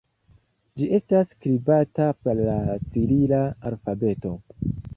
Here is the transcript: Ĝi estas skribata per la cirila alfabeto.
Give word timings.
Ĝi 0.79 0.87
estas 0.97 1.27
skribata 1.33 2.09
per 2.23 2.41
la 2.49 2.57
cirila 2.95 3.45
alfabeto. 3.73 4.37